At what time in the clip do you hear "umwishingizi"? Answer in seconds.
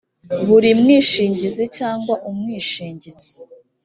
2.29-3.37